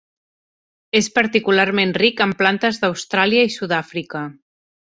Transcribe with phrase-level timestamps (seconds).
[0.99, 4.27] És particularment ric en plantes d'Austràlia i Sud-àfrica.